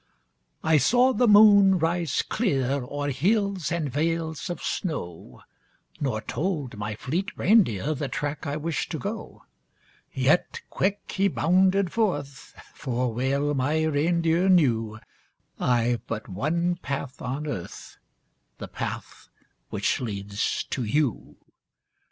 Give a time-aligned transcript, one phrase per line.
[0.63, 5.43] I saw the moon rise clear O'er hills and vales of snow
[5.99, 9.43] Nor told my fleet reindeer The track I wished to go.
[10.11, 14.99] Yet quick he bounded forth; For well my reindeer knew
[15.59, 17.99] I've but one path on earth
[18.57, 19.29] The path
[19.69, 21.35] which leads to you.